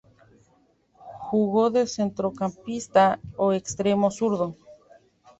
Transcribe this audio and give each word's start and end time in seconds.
Jugó 1.19 1.69
de 1.69 1.85
centrocampista 1.85 3.19
o 3.37 3.53
extremo 3.53 4.09
zurdo. 4.09 4.57